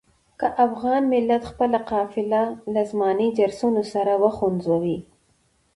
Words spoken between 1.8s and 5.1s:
قافله له زماني جرسونو سره وخوځوي.